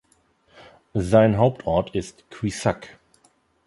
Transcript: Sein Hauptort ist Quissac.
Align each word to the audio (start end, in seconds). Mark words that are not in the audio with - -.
Sein 0.95 1.37
Hauptort 1.37 1.93
ist 1.93 2.23
Quissac. 2.31 2.97